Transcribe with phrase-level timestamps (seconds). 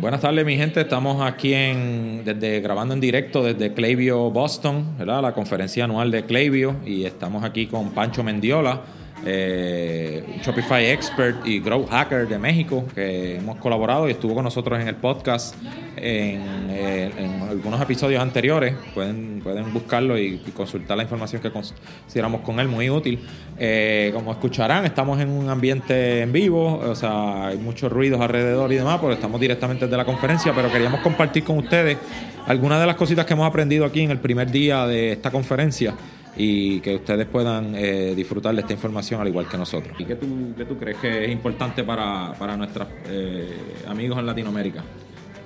[0.00, 0.80] Buenas tardes, mi gente.
[0.80, 5.20] Estamos aquí en, desde, grabando en directo desde Klaviyo, Boston, ¿verdad?
[5.22, 6.76] la conferencia anual de Klaviyo.
[6.86, 8.82] Y estamos aquí con Pancho Mendiola,
[9.24, 14.80] eh, Shopify Expert y Growth Hacker de México, que hemos colaborado y estuvo con nosotros
[14.80, 15.54] en el podcast
[15.96, 17.10] en, eh,
[17.48, 18.74] algunos episodios anteriores.
[18.94, 23.18] Pueden, pueden buscarlo y, consultar la información que consideramos con él, muy útil.
[23.58, 28.72] Eh, como escucharán, estamos en un ambiente en vivo, o sea, hay muchos ruidos alrededor
[28.72, 31.98] y demás, porque estamos directamente desde la conferencia, pero queríamos compartir con ustedes
[32.46, 35.94] algunas de las cositas que hemos aprendido aquí en el primer día de esta conferencia
[36.38, 39.94] y que ustedes puedan eh, disfrutar de esta información al igual que nosotros.
[39.98, 43.52] ¿Y qué tú, qué tú crees que es importante para, para nuestros eh,
[43.88, 44.84] amigos en Latinoamérica?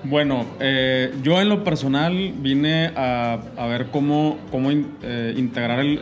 [0.04, 5.98] Bueno, eh, yo en lo personal vine a, a ver cómo, cómo integrar el,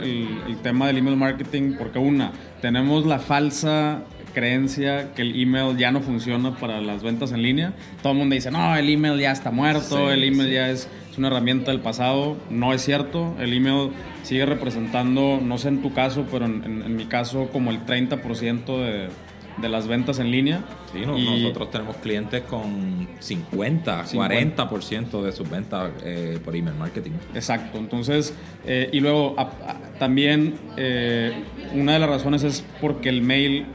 [0.48, 5.90] el, tema del email marketing, porque una, tenemos la falsa creencia que el email ya
[5.92, 7.74] no funciona para las ventas en línea.
[8.02, 11.18] Todo el mundo dice, no, el email ya está muerto, el email ya es es
[11.18, 12.36] una herramienta del pasado.
[12.50, 13.34] No es cierto.
[13.38, 13.90] El email
[14.22, 19.08] sigue representando, no sé en tu caso, pero en, mi caso, como el 30% de,
[19.60, 20.64] de las ventas en línea.
[20.92, 27.12] Sí, nosotros tenemos clientes con 50, 40% de sus ventas eh, por email marketing.
[27.34, 29.36] Exacto, entonces, eh, y luego
[29.98, 31.32] también eh,
[31.74, 33.66] una de las razones es porque el mail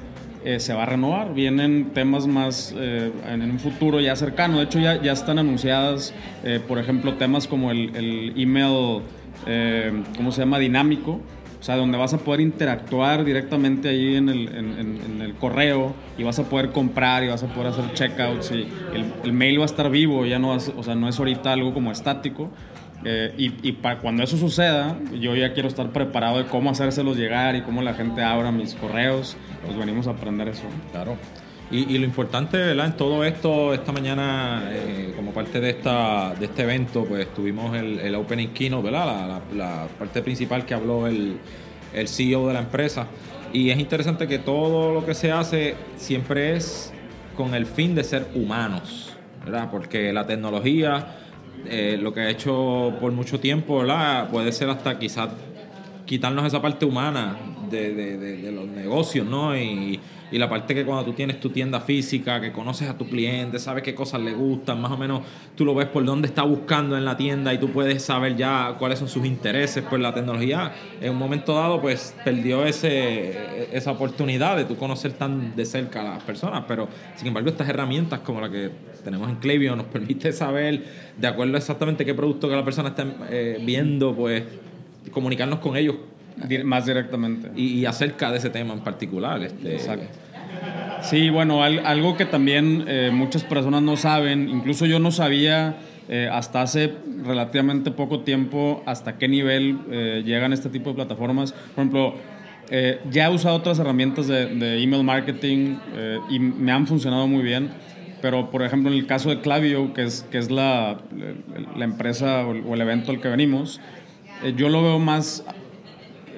[0.45, 1.33] eh, se va a renovar.
[1.33, 4.59] Vienen temas más eh, en un futuro ya cercano.
[4.59, 9.01] De hecho, ya, ya están anunciadas, eh, por ejemplo, temas como el, email,
[10.15, 10.59] ¿cómo se llama?
[10.59, 11.19] Dinámico.
[11.59, 16.21] O sea, donde vas a poder interactuar directamente ahí en el, en, el, correo y
[16.21, 18.67] vas a poder comprar y vas a poder hacer checkouts y
[19.23, 21.91] el, mail va a estar vivo, ya no, o sea, no es ahorita algo como
[21.91, 22.51] estático.
[23.07, 27.55] Eh, y, para cuando eso suceda, yo ya quiero estar preparado de cómo hacérselos llegar
[27.55, 29.37] y cómo la gente abra mis correos.
[29.63, 30.63] Pues venimos a aprender eso.
[30.91, 31.15] Claro.
[31.71, 32.85] Y, lo importante, ¿verdad?
[32.87, 37.75] En todo esto, esta mañana, eh, como parte de, esta, de este evento, pues tuvimos
[37.75, 39.41] el, el Opening Keynote, ¿verdad?
[39.55, 41.37] La, parte principal que habló el,
[41.93, 43.07] el CEO de la empresa.
[43.51, 46.93] Y es interesante que todo lo que se hace siempre es
[47.35, 49.69] con el fin de ser humanos, ¿verdad?
[49.71, 51.24] Porque la tecnología
[51.65, 54.29] eh, lo que ha hecho por mucho tiempo, ¿verdad?
[54.29, 55.29] Puede ser hasta quizás
[56.05, 57.35] quitarnos esa parte humana
[57.69, 59.55] de, los negocios, ¿no?
[59.57, 59.99] Y,
[60.31, 63.59] y, la parte que cuando tú tienes tu tienda física, que conoces a tu cliente,
[63.59, 65.21] sabes qué cosas le gustan, más o menos
[65.55, 68.75] tú lo ves por dónde está buscando en la tienda y tú puedes saber ya
[68.77, 69.83] cuáles son sus intereses.
[69.89, 75.13] Pues la tecnología en un momento dado pues perdió ese, esa oportunidad de tú conocer
[75.13, 78.71] tan de cerca a las personas, pero sin embargo estas herramientas como la que
[79.03, 80.83] tenemos en Klaviyo nos permite saber
[81.17, 84.43] de acuerdo exactamente qué producto que la persona está eh, viendo, pues
[85.11, 85.95] comunicarnos con ellos
[86.63, 87.49] más directamente.
[87.55, 89.41] Y, acerca de ese tema en particular.
[89.41, 90.05] Este, Exacto.
[91.01, 95.77] Sí, bueno, algo que también eh, muchas personas no saben, incluso yo no sabía
[96.09, 96.93] eh, hasta hace
[97.23, 101.51] relativamente poco tiempo hasta qué nivel eh, llegan este tipo de plataformas.
[101.51, 102.15] Por ejemplo,
[103.11, 105.77] ya he usado otras herramientas de, email marketing
[106.31, 107.69] y me han funcionado muy bien,
[108.23, 110.97] pero por ejemplo en el caso de Clavio, que es, que es la,
[111.77, 113.79] la empresa o el evento al que venimos,
[114.57, 115.45] yo lo veo más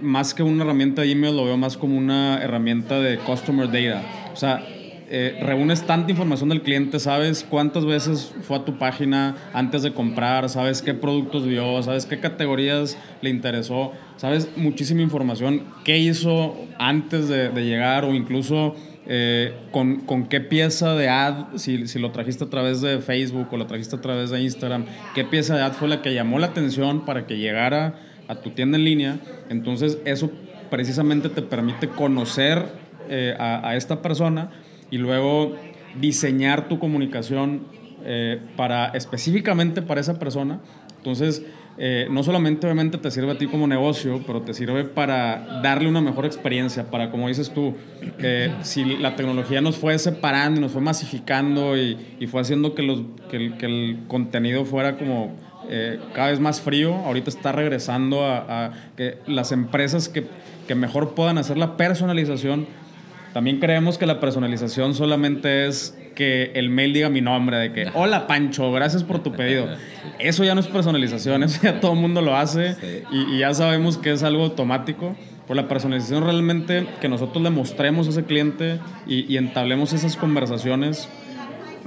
[0.01, 4.03] más que una herramienta de email, lo veo más como una herramienta de customer data.
[4.33, 4.63] O sea,
[5.09, 9.93] eh, reúnes tanta información del cliente, sabes cuántas veces fue a tu página antes de
[9.93, 16.57] comprar, sabes qué productos vio, sabes qué categorías le interesó, sabes muchísima información, qué hizo
[16.77, 18.75] antes de, llegar o incluso
[19.05, 23.47] eh, con, con, qué pieza de ad, si, si, lo trajiste a través de Facebook
[23.49, 26.37] o lo trajiste a través de Instagram, qué pieza de ad fue la que llamó
[26.37, 27.95] la atención para que llegara
[28.27, 30.29] a tu tienda en línea, entonces eso
[30.69, 32.65] precisamente te permite conocer
[33.09, 34.51] eh, a, esta persona
[34.91, 35.55] y luego
[35.99, 37.61] diseñar tu comunicación
[38.03, 40.59] eh, para específicamente para esa persona.
[40.97, 41.45] Entonces,
[41.77, 45.87] eh, no solamente obviamente te sirve a ti como negocio, pero te sirve para darle
[45.87, 47.75] una mejor experiencia, para, como dices tú,
[48.61, 53.03] si la tecnología nos fue separando y nos fue masificando y, fue haciendo que, los,
[53.29, 55.33] que el contenido fuera como
[55.69, 56.95] eh, cada vez más frío.
[56.95, 60.25] Ahorita está regresando a, que las empresas que,
[60.67, 62.67] que, mejor puedan hacer la personalización.
[63.33, 67.91] También creemos que la personalización solamente es que el mail diga mi nombre, de que,
[67.93, 69.67] hola Pancho, gracias por tu pedido.
[70.19, 72.75] Eso ya no es personalización, eso ya todo el mundo lo hace
[73.11, 75.15] y, ya sabemos que es algo automático.
[75.47, 80.17] Por la personalización realmente que nosotros le mostremos a ese cliente y, y entablemos esas
[80.17, 81.07] conversaciones.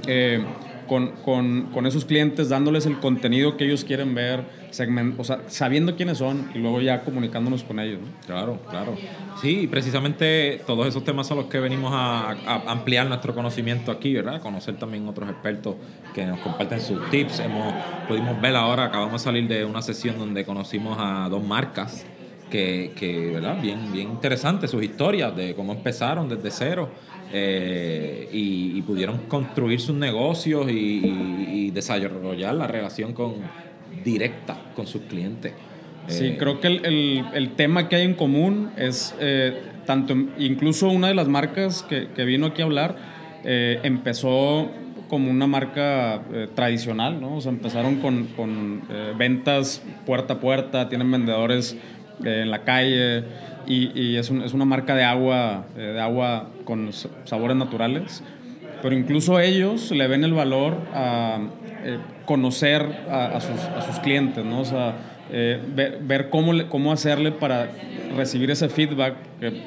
[0.07, 0.43] Eh,
[0.91, 5.39] con, con, con, esos clientes, dándoles el contenido que ellos quieren ver, segment, o sea,
[5.47, 8.01] sabiendo quiénes son y luego ya comunicándonos con ellos.
[8.25, 8.97] Claro, claro.
[9.41, 12.31] Sí, precisamente todos esos temas son los que venimos a,
[12.67, 14.41] ampliar nuestro conocimiento aquí, ¿verdad?
[14.41, 15.75] Conocer también otros expertos
[16.13, 17.39] que nos comparten sus tips.
[17.39, 17.73] Hemos,
[18.09, 22.05] pudimos ver ahora, acabamos de salir de una sesión donde conocimos a dos marcas
[22.49, 23.61] que, que ¿verdad?
[23.61, 26.89] Bien, bien interesantes sus historias de cómo empezaron desde cero.
[27.33, 33.35] Eh, y, pudieron construir sus negocios y, desarrollar la relación con,
[34.03, 35.53] directa con sus clientes.
[36.07, 39.53] Sí, eh, creo que el, el, tema que hay en común es eh,
[39.85, 42.97] tanto, incluso una de las marcas que, que vino aquí a hablar
[43.43, 44.69] empezó
[45.07, 46.23] como una marca
[46.53, 47.37] tradicional, ¿no?
[47.37, 48.81] O sea, empezaron con, con
[49.17, 51.77] ventas puerta a puerta, tienen vendedores
[52.23, 53.23] en la calle
[53.67, 56.91] y, es, es, una marca de agua, de agua con
[57.25, 58.23] sabores naturales.
[58.81, 61.39] Pero incluso ellos le ven el valor a
[61.83, 64.61] eh, conocer a, sus, clientes, ¿no?
[64.61, 64.95] O sea,
[65.31, 65.59] eh,
[66.01, 67.69] ver, cómo, cómo hacerle para
[68.15, 69.15] recibir ese feedback.
[69.39, 69.63] Que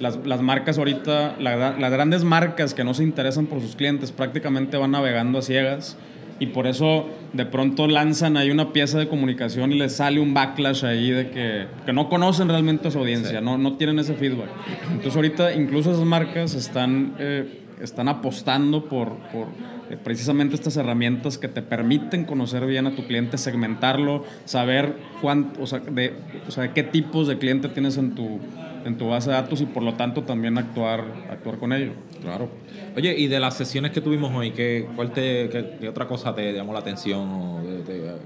[0.00, 4.76] las, las marcas ahorita, las grandes marcas que no se interesan por sus clientes, prácticamente
[4.76, 5.96] van navegando a ciegas
[6.38, 10.34] y por eso de pronto lanzan ahí una pieza de comunicación y les sale un
[10.34, 14.14] backlash ahí de que, que no conocen realmente a su audiencia, no, no tienen ese
[14.14, 14.48] feedback.
[14.90, 19.48] Entonces ahorita incluso esas marcas están, eh, están apostando por, por
[19.90, 25.62] eh, precisamente estas herramientas que te permiten conocer bien a tu cliente, segmentarlo, saber cuánto,
[25.62, 26.14] o sea, de,
[26.46, 28.40] o sea, qué tipos de cliente tienes en tu,
[28.86, 31.92] en tu base de datos y por lo tanto también actuar, actuar con ello.
[32.22, 32.48] Claro.
[32.96, 35.48] Oye, y de las sesiones que tuvimos hoy, ¿qué, cuál te,
[35.80, 37.62] qué, otra cosa te llamó la atención o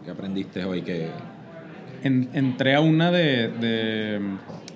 [0.05, 0.83] que aprendiste hoy?
[0.83, 1.09] Que...
[2.05, 3.49] entré a una de,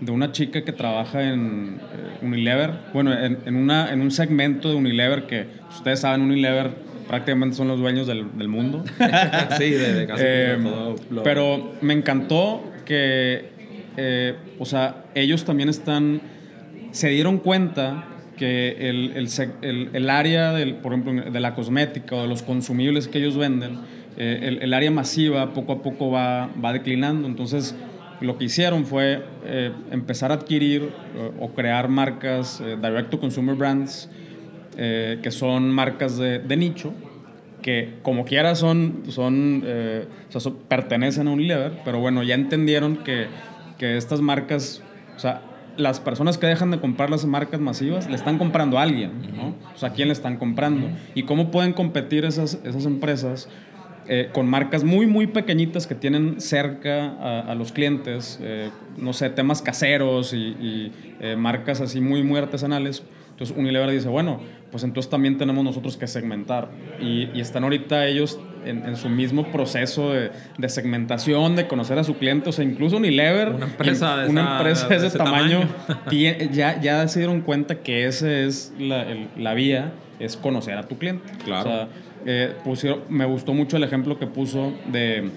[0.00, 4.76] de, una chica que trabaja en eh, Unilever, bueno, en, una, en un segmento de
[4.76, 6.72] Unilever que ustedes saben, Unilever
[7.06, 8.84] prácticamente son los dueños del, del mundo.
[9.58, 13.53] sí, de, casi eh, todo Pero me encantó que
[13.96, 16.20] eh, o sea, ellos también están,
[16.91, 19.12] se dieron cuenta que el,
[19.62, 23.37] el, el, área, del, por ejemplo, de la cosmética o de los consumibles que ellos
[23.37, 23.79] venden,
[24.17, 27.29] eh, el, área masiva poco a poco va, va declinando.
[27.29, 27.76] Entonces,
[28.20, 30.91] lo que hicieron fue eh, empezar a adquirir
[31.38, 34.11] o crear marcas, direct to consumer brands,
[34.76, 36.93] que son marcas de, de, nicho,
[37.62, 39.64] que como quiera son, son,
[40.32, 43.29] o sea, pertenecen a Unilever, pero bueno, ya entendieron que
[43.78, 44.82] que estas marcas,
[45.16, 45.42] o sea,
[45.76, 49.54] las personas que dejan de comprar las marcas masivas le están comprando a alguien, ¿no?
[49.74, 50.88] O sea, ¿a quién le están comprando?
[51.14, 53.48] ¿Y cómo pueden competir esas, esas empresas
[54.06, 59.30] eh, con marcas muy, muy pequeñitas que tienen cerca a, los clientes, eh, no sé,
[59.30, 63.02] temas caseros y, eh, marcas así muy, muy artesanales?
[63.30, 64.40] Entonces Unilever dice, bueno,
[64.70, 66.70] pues entonces también tenemos nosotros que segmentar.
[67.00, 72.05] Y, y están ahorita ellos en, su mismo proceso de, de, segmentación, de conocer a
[72.05, 72.49] su cliente.
[72.50, 75.69] O sea, incluso Unilever, una empresa de, una empresa de ese, tamaño,
[76.52, 79.06] ya, ya se dieron cuenta que esa es la,
[79.37, 81.25] la, vía, es conocer a tu cliente.
[81.44, 81.70] Claro.
[81.70, 81.88] O sea,
[82.26, 85.31] eh, pusieron, me gustó mucho el ejemplo que puso de,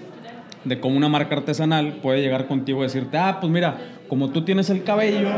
[0.64, 3.78] de cómo una marca artesanal puede llegar contigo y decirte, ah, pues mira,
[4.08, 5.28] como tú tienes el cabello,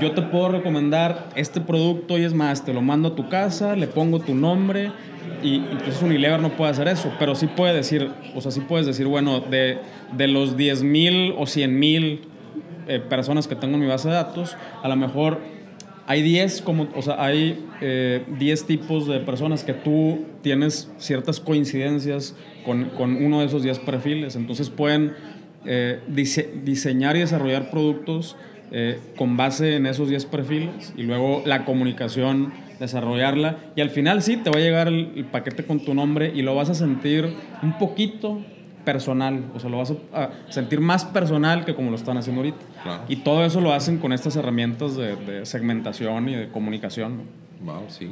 [0.00, 3.76] yo te puedo recomendar este producto y es más, te lo mando a tu casa,
[3.76, 4.92] le pongo tu nombre
[5.42, 8.86] y entonces Unilever no puede hacer eso, pero sí puede decir, o sea, sí puedes
[8.86, 9.78] decir, bueno, de,
[10.16, 12.22] de los 10 mil o 100 mil
[12.86, 15.40] eh, personas que tengo en mi base de datos, a lo mejor
[16.06, 21.40] hay 10 como, o sea, hay 10 eh, tipos de personas que tú tienes ciertas
[21.40, 22.34] coincidencias
[22.64, 25.14] con, con uno de esos 10 perfiles, entonces pueden
[25.66, 28.36] eh, diseñar y desarrollar productos
[28.72, 34.22] eh, con base en esos 10 perfiles y luego la comunicación, desarrollarla y al final
[34.22, 37.34] sí te va a llegar el, paquete con tu nombre y lo vas a sentir
[37.62, 38.40] un poquito
[38.84, 43.04] personal, o sea, lo vas a, sentir más personal que como lo están haciendo ahorita.
[43.08, 47.22] Y todo eso lo hacen con estas herramientas de, segmentación y de comunicación.
[47.62, 48.10] Wow, sí.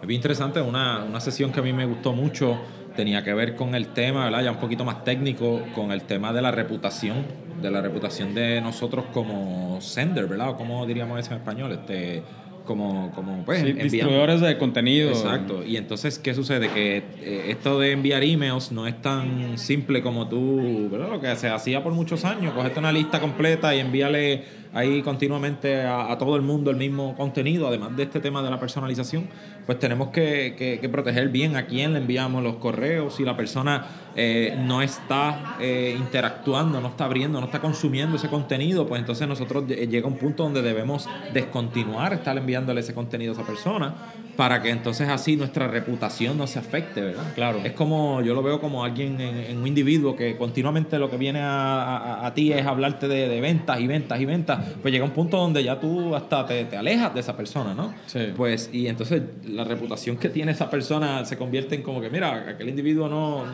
[0.00, 2.58] Es bien interesante, una, una sesión que a mí me gustó mucho
[2.96, 4.42] tenía que ver con el tema, ¿verdad?
[4.42, 7.24] ya un poquito más técnico, con el tema de la reputación,
[7.60, 10.50] de la reputación de nosotros como sender, ¿verdad?
[10.50, 12.22] O como diríamos eso en español, este,
[12.66, 15.08] como, como pues, distribuidores de contenido.
[15.10, 15.64] Exacto.
[15.64, 16.68] Y entonces, ¿qué sucede?
[16.68, 21.08] Que eh, esto de enviar emails no es tan simple como tú, ¿verdad?
[21.08, 25.82] Lo que se hacía por muchos años, cogerte una lista completa y envíale ahí continuamente
[25.84, 29.26] a, todo el mundo el mismo contenido, además de este tema de la personalización,
[29.64, 34.54] pues tenemos que, proteger bien a quién le enviamos los correos, si la persona eh,
[34.58, 39.66] no está eh, interactuando, no está abriendo, no está consumiendo ese contenido, pues entonces nosotros
[39.66, 43.94] llega un punto donde debemos descontinuar estar enviándole ese contenido a esa persona
[44.36, 47.32] para que entonces así nuestra reputación no se afecte, ¿verdad?
[47.34, 47.60] Claro.
[47.64, 51.40] Es como, yo lo veo como alguien, en, un individuo que continuamente lo que viene
[51.42, 55.62] a, ti es hablarte de, ventas y ventas y ventas, pues llega un punto donde
[55.62, 57.94] ya tú hasta te, alejas de esa persona, ¿no?
[58.06, 58.32] Sí.
[58.36, 62.50] Pues, y entonces la reputación que tiene esa persona se convierte en como que, mira,
[62.50, 63.44] aquel individuo no,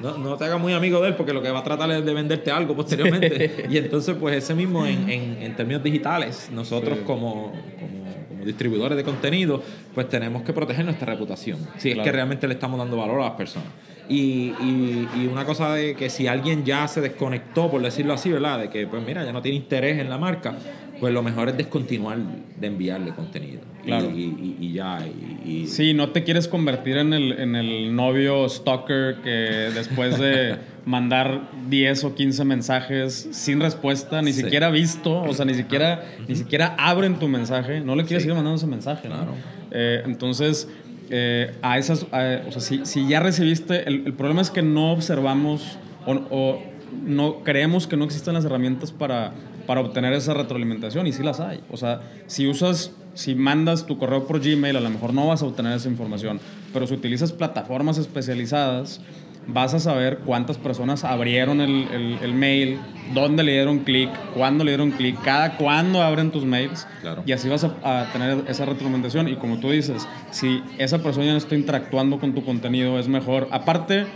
[0.00, 2.04] no, no, te haga muy amigo de él porque lo que va a tratar es
[2.04, 3.66] de venderte algo posteriormente.
[3.70, 8.03] y entonces, pues ese mismo en, en, términos digitales, nosotros como, como
[8.44, 9.62] distribuidores de contenido,
[9.94, 11.58] pues tenemos que proteger nuestra reputación.
[11.78, 13.68] Si es que realmente le estamos dando valor a las personas.
[14.08, 18.58] Y, y, una cosa de que si alguien ya se desconectó, por decirlo así, ¿verdad?
[18.58, 20.54] De que, pues mira, ya no tiene interés en la marca,
[21.00, 23.62] pues lo mejor es descontinuar de enviarle contenido.
[23.84, 24.10] Claro.
[24.10, 24.98] Y, y ya.
[25.44, 30.56] Y, Sí, no te quieres convertir en el, en el novio stalker que después de
[30.84, 36.36] mandar 10 o 15 mensajes sin respuesta, ni siquiera visto, o sea, ni siquiera, ni
[36.36, 39.08] siquiera abren tu mensaje, no le quieres seguir mandando ese mensaje.
[39.08, 39.34] Claro.
[39.70, 40.68] Eh, entonces,
[41.10, 44.92] eh, a esas, o sea, si, si, ya recibiste, el, el, problema es que no
[44.92, 46.62] observamos o, o,
[47.04, 49.32] no creemos que no existen las herramientas para,
[49.66, 51.60] para obtener esa retroalimentación y sí las hay.
[51.70, 55.42] O sea, si usas, si mandas tu correo por Gmail, a lo mejor no vas
[55.42, 56.40] a obtener esa información,
[56.72, 59.00] pero si utilizas plataformas especializadas,
[59.46, 62.78] vas a saber cuántas personas abrieron el, el, mail,
[63.12, 66.86] dónde le dieron clic, cuándo le dieron clic, cada cuándo abren tus mails.
[67.26, 69.28] Y así vas a, tener esa retroalimentación.
[69.28, 73.08] Y como tú dices, si esa persona ya no está interactuando con tu contenido, es
[73.08, 73.48] mejor.
[73.50, 74.06] Aparte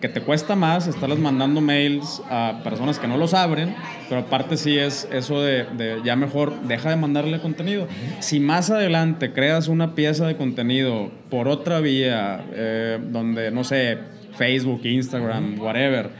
[0.00, 3.74] que te cuesta más estarles mandando mails a personas que no los abren,
[4.08, 7.88] pero aparte sí es eso de, de ya mejor deja de mandarle contenido.
[8.20, 13.98] Si más adelante creas una pieza de contenido por otra vía, eh, donde, no sé,
[14.38, 16.10] Facebook, Instagram, whatever,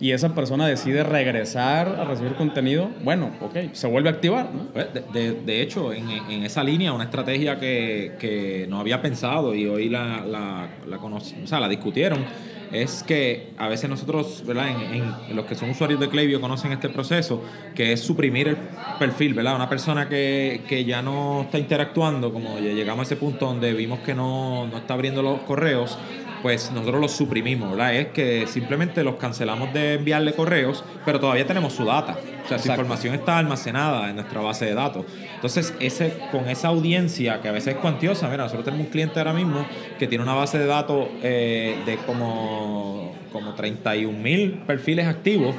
[0.00, 4.54] y esa persona decide regresar a recibir contenido, bueno, ok, se vuelve a activar.
[4.54, 4.66] ¿no?
[4.66, 9.88] Pues, de, hecho, en, en, esa línea, una estrategia que, no había pensado y hoy
[9.88, 12.24] la, la, la, o sea, la discutieron,
[12.70, 14.68] es que a veces nosotros, ¿verdad?
[14.92, 17.42] En, los que son usuarios de Klaviyo conocen este proceso,
[17.74, 18.56] que es suprimir el
[19.00, 19.56] perfil, ¿verdad?
[19.56, 23.72] Una persona que, que ya no está interactuando, como ya llegamos a ese punto donde
[23.72, 25.98] vimos que no, no está abriendo los correos,
[26.42, 27.94] pues nosotros los suprimimos, ¿verdad?
[27.94, 32.16] Es que simplemente los cancelamos de enviarle correos, pero todavía tenemos su data.
[32.44, 35.04] O sea, su información está almacenada en nuestra base de datos.
[35.34, 39.18] Entonces, ese, con esa audiencia que a veces es cuantiosa, mira, nosotros tenemos un cliente
[39.18, 39.66] ahora mismo
[39.98, 45.54] que tiene una base de datos eh, de como, como 31 mil perfiles activos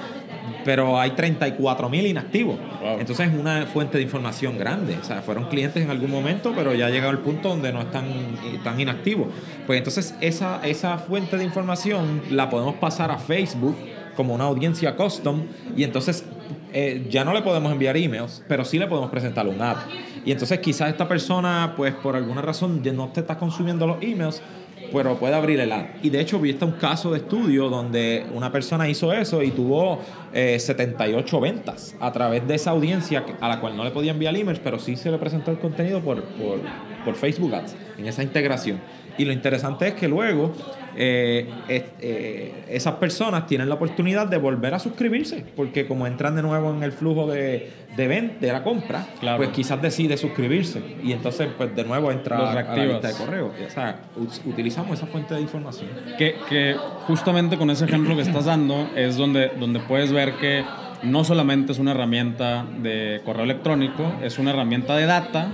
[0.63, 2.57] pero hay 34 mil inactivos.
[2.99, 4.97] Entonces es una fuente de información grande.
[5.01, 7.81] O sea, fueron clientes en algún momento, pero ya ha llegado el punto donde no
[7.81, 8.05] están
[8.63, 9.29] tan inactivos.
[9.65, 13.75] Pues entonces esa, esa fuente de información la podemos pasar a Facebook
[14.15, 15.43] como una audiencia custom
[15.77, 16.25] y entonces
[16.73, 19.77] eh, ya no le podemos enviar emails, pero sí le podemos presentar un ad.
[20.25, 23.97] Y entonces quizás esta persona, pues por alguna razón, ya no te está consumiendo los
[24.01, 24.41] emails,
[24.93, 25.86] pero puede abrir el ad.
[26.01, 30.00] Y de hecho, vi un caso de estudio donde una persona hizo eso y tuvo
[30.34, 34.36] 78 eh, ventas a través de esa audiencia a la cual no le podía enviar
[34.36, 36.60] emails, pero sí se le presentó el contenido por, por,
[37.05, 38.79] por Facebook Ads, en esa integración.
[39.17, 40.53] Y lo interesante es que luego
[41.01, 46.41] eh, eh, esas personas tienen la oportunidad de volver a suscribirse, porque como entran de
[46.41, 51.48] nuevo en el flujo de, de, de la compra, pues quizás decide suscribirse y entonces
[51.58, 53.53] pues de nuevo entra a la lista de correo.
[53.65, 54.01] O sea,
[54.46, 55.89] utilizamos esa fuente de información.
[56.18, 56.75] Que, que
[57.08, 60.65] justamente con ese ejemplo que estás dando es donde, donde puedes ver que
[61.03, 65.48] no solamente es una herramienta de correo electrónico, es una herramienta de data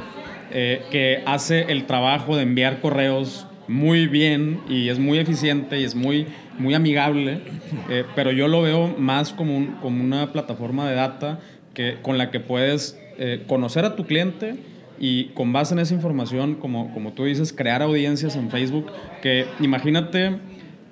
[0.49, 5.83] eh, que hace el trabajo de enviar correos muy bien y es muy eficiente y
[5.83, 7.41] es muy, muy amigable,
[7.89, 11.39] eh, pero yo lo veo más como, un, como una plataforma de data
[11.73, 14.55] que, con la que puedes eh, conocer a tu cliente
[14.99, 18.91] y con base en esa información, como, como tú dices, crear audiencias en Facebook,
[19.21, 20.37] que imagínate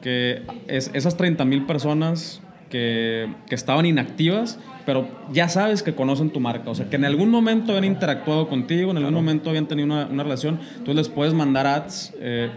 [0.02, 6.30] que es, esas 30 mil personas que, que, estaban inactivas, pero ya sabes que conocen
[6.30, 9.68] tu marca, o sea, que en algún momento habían interactuado contigo, en algún momento habían
[9.68, 12.14] tenido una, una, relación, tú les puedes mandar ads.
[12.20, 12.50] Eh,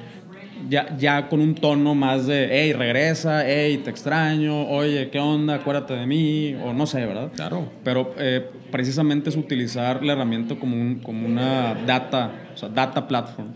[0.68, 5.56] ya, ya con un tono más de, hey, regresa, hey, te extraño, oye, ¿qué onda?
[5.56, 7.30] Acuérdate de mí, o no sé, ¿verdad?
[7.34, 7.70] Claro.
[7.84, 13.06] Pero eh, precisamente es utilizar la herramienta como, un, como una data, o sea, data
[13.06, 13.48] platform.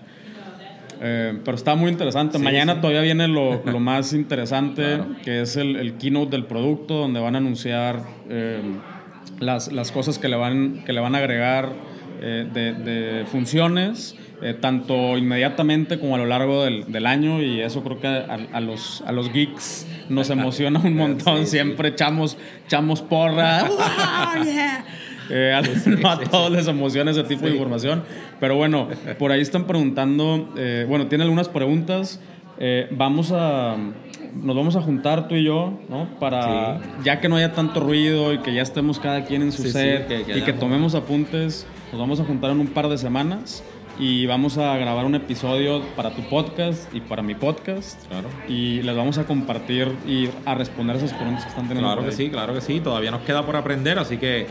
[1.01, 2.39] Eh, pero está muy interesante.
[2.39, 7.21] Mañana todavía viene lo, lo más interesante, que es el, el, keynote del producto, donde
[7.21, 8.61] van a anunciar eh,
[9.39, 11.73] las, las, cosas que le van, que le van a agregar
[12.21, 14.15] de, de, funciones,
[14.61, 18.61] tanto inmediatamente como a lo largo del, del año, y eso creo que a, a,
[18.61, 21.47] los, a los geeks nos emociona un montón.
[21.47, 23.65] Siempre echamos, echamos porra.
[25.31, 28.03] Eh, a, no a todos les emociona ese tipo de información.
[28.39, 32.21] Pero bueno, por ahí están preguntando, eh, bueno, tiene algunas preguntas.
[32.59, 33.77] Eh, vamos a,
[34.35, 36.09] nos vamos a juntar tú y yo, ¿no?
[36.19, 39.63] Para, ya que no haya tanto ruido y que ya estemos cada quien en su
[39.63, 43.65] set y que tomemos apuntes, nos vamos a juntar en un par de semanas
[44.01, 48.07] y vamos a grabar un episodio para tu podcast y para mi podcast.
[48.09, 48.29] Claro.
[48.49, 51.93] Y les vamos a compartir y a responder esas preguntas que están teniendo.
[51.93, 52.81] Claro que sí, claro que sí.
[52.81, 54.47] Todavía nos queda por aprender, así que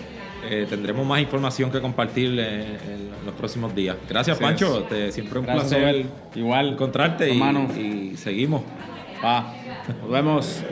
[0.50, 3.98] eh, tendremos más información que compartir eh, en, los próximos días.
[4.08, 4.84] Gracias, Pancho.
[4.84, 6.06] Te, siempre un placer
[6.36, 6.70] Igual.
[6.70, 7.42] encontrarte y,
[7.80, 8.64] y seguimos.
[10.02, 10.64] Nos vemos.